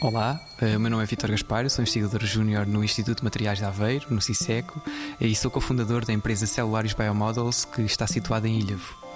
[0.00, 3.58] Olá, eh, o meu nome é Vitor Gaspar, sou investigador júnior no Instituto de Materiais
[3.58, 4.80] de Aveiro, no CISECO,
[5.20, 9.07] e sou cofundador da empresa Celulares Biomodels, que está situada em Ilhavo.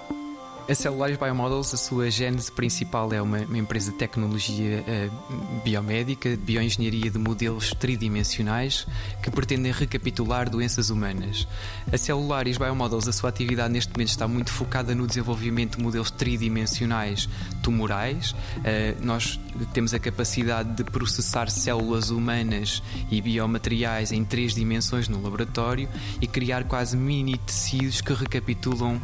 [0.65, 6.29] A Celulares Biomodels, a sua gênese principal é uma, uma empresa de tecnologia uh, biomédica,
[6.29, 8.87] de bioengenharia de modelos tridimensionais
[9.21, 11.45] que pretendem recapitular doenças humanas.
[11.91, 16.09] A Celulares Biomodels, a sua atividade neste momento está muito focada no desenvolvimento de modelos
[16.09, 17.27] tridimensionais
[17.61, 18.31] tumorais.
[18.31, 19.37] Uh, nós
[19.73, 25.89] temos a capacidade de processar células humanas e biomateriais em três dimensões no laboratório
[26.21, 29.01] e criar quase mini tecidos que recapitulam uh,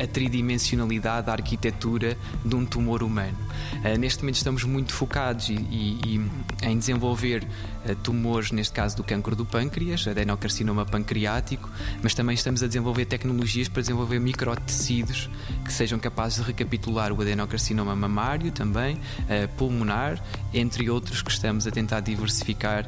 [0.00, 3.36] a tridimensionalidade funcionalidade, a arquitetura de um tumor humano.
[3.84, 7.46] Uh, neste momento estamos muito focados e, e, e em desenvolver
[7.86, 11.70] uh, tumores, neste caso do cancro do pâncreas, adenocarcinoma pancreático,
[12.02, 15.30] mas também estamos a desenvolver tecnologias para desenvolver microtecidos
[15.64, 21.66] que sejam capazes de recapitular o adenocarcinoma mamário também, uh, pulmonar, entre outros que estamos
[21.66, 22.86] a tentar diversificar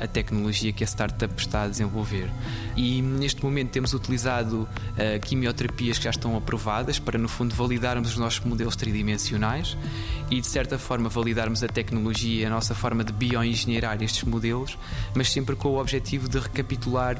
[0.00, 2.30] a tecnologia que a startup está a desenvolver.
[2.76, 4.68] E neste momento temos utilizado
[5.22, 9.76] quimioterapias que já estão aprovadas para no fundo, validarmos os nossos modelos tridimensionais
[10.30, 14.78] e, de certa forma, validarmos a tecnologia, a nossa forma de bioengenheirar estes modelos,
[15.14, 17.18] mas sempre com o objetivo de recapitular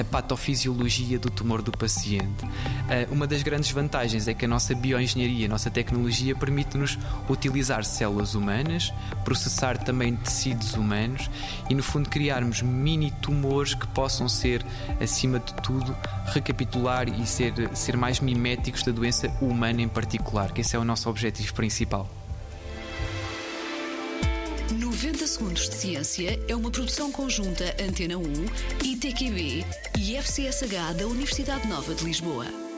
[0.00, 2.44] a patofisiologia do tumor do paciente.
[2.88, 6.98] Eh, uma das grandes vantagens é que a nossa bioengenharia, a nossa tecnologia, permite-nos
[7.28, 8.92] utilizar células humanas,
[9.24, 11.30] processar também tecidos humanos
[11.68, 14.64] e, no fundo, criarmos mini tumores que possam ser,
[15.00, 20.60] acima de tudo, recapitular e ser, ser mais miméticos da doença humana em particular, que
[20.60, 22.19] esse é o nosso objetivo principal.
[24.72, 28.22] 90 Segundos de Ciência é uma produção conjunta Antena 1,
[28.84, 29.64] ITQB
[29.98, 32.69] e FCSH da Universidade Nova de Lisboa.